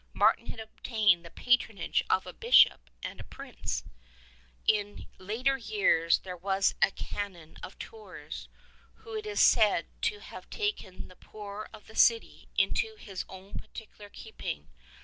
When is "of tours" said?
7.61-8.49